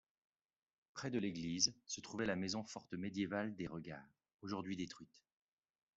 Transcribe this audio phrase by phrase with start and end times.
[0.95, 4.09] Près de l'Église, se trouvait la maison forte médiévale des Regard,
[4.41, 5.21] aujourd'hui détruite.